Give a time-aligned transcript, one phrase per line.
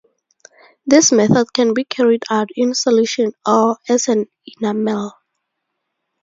[0.83, 4.25] This method can be carried out in solution or as an
[4.59, 5.13] enamel.